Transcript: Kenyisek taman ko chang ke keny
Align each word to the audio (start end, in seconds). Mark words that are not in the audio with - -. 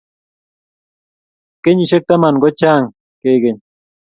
Kenyisek 1.63 2.03
taman 2.09 2.35
ko 2.41 2.49
chang 2.59 2.83
ke 3.21 3.29
keny 3.43 3.59